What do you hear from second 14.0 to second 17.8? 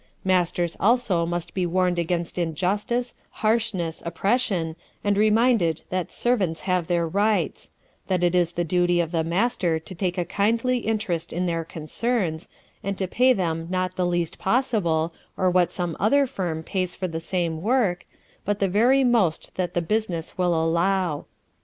least possible, or what some other firm pays for the same